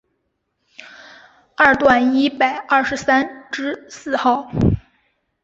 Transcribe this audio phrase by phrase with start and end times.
[1.55, 4.49] 二段一百二十三之四号